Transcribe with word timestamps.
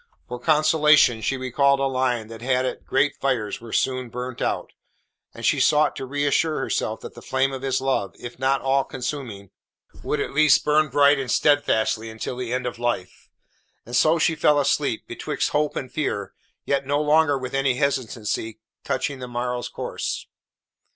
For 0.27 0.39
consolation 0.39 1.21
she 1.21 1.37
recalled 1.37 1.79
a 1.79 1.83
line 1.83 2.25
that 2.29 2.41
had 2.41 2.65
it 2.65 2.87
great 2.87 3.15
fires 3.17 3.61
were 3.61 3.71
soon 3.71 4.09
burnt 4.09 4.41
out, 4.41 4.73
and 5.31 5.45
she 5.45 5.59
sought 5.59 5.95
to 5.97 6.07
reassure 6.07 6.57
herself 6.59 7.01
that 7.01 7.13
the 7.13 7.21
flame 7.21 7.51
of 7.53 7.61
his 7.61 7.79
love, 7.79 8.15
if 8.19 8.39
not 8.39 8.61
all 8.61 8.83
consuming, 8.83 9.51
would 10.01 10.19
at 10.19 10.33
least 10.33 10.65
burn 10.65 10.89
bright 10.89 11.19
and 11.19 11.29
steadfastly 11.29 12.09
until 12.09 12.35
the 12.35 12.51
end 12.51 12.65
of 12.65 12.79
life. 12.79 13.29
And 13.85 13.95
so 13.95 14.17
she 14.17 14.33
fell 14.33 14.59
asleep, 14.59 15.03
betwixt 15.07 15.51
hope 15.51 15.75
and 15.75 15.91
fear, 15.91 16.33
yet 16.65 16.83
no 16.87 16.99
longer 16.99 17.37
with 17.37 17.53
any 17.53 17.75
hesitancy 17.75 18.59
touching 18.83 19.19
the 19.19 19.27
morrow's 19.27 19.69
course. 19.69 20.25